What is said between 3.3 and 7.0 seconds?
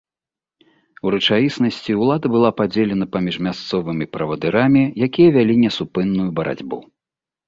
мясцовымі правадырамі, якія вялі несупынную барацьбу.